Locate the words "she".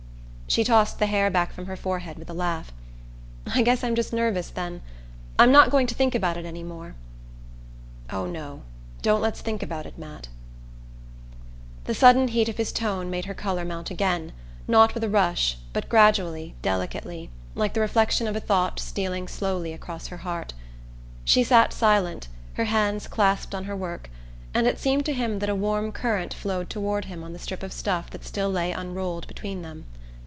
0.47-0.65, 21.23-21.45